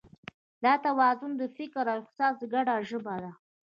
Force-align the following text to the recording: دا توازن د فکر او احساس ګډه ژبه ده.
دا 0.63 0.73
توازن 0.85 1.31
د 1.37 1.43
فکر 1.57 1.85
او 1.93 1.99
احساس 2.03 2.37
ګډه 2.53 2.75
ژبه 2.89 3.15
ده. 3.23 3.31